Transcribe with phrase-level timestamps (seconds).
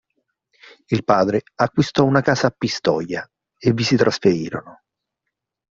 [0.87, 4.79] Il padre acquistò una casa a Pistoia e vi si trasferirono.